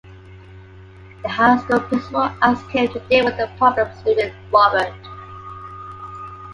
[1.21, 4.91] The high school principal asks him to deal with a problem-student, Robert.